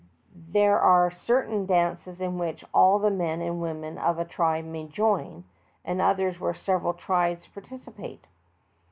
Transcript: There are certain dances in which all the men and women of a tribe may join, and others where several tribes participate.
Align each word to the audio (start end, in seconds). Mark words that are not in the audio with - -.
There 0.49 0.79
are 0.79 1.11
certain 1.11 1.67
dances 1.67 2.19
in 2.21 2.39
which 2.39 2.65
all 2.73 2.97
the 2.97 3.11
men 3.11 3.39
and 3.39 3.61
women 3.61 3.99
of 3.99 4.17
a 4.17 4.25
tribe 4.25 4.65
may 4.65 4.87
join, 4.87 5.43
and 5.85 6.01
others 6.01 6.39
where 6.39 6.55
several 6.55 6.95
tribes 6.95 7.45
participate. 7.45 8.25